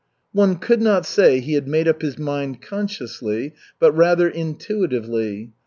[0.33, 5.51] One could not say he had made up his mind consciously, but rather intuitively.